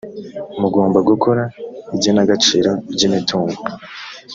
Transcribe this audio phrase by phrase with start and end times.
[0.61, 1.43] mugomba gukora
[1.95, 3.59] igenagaciro ry imitungo.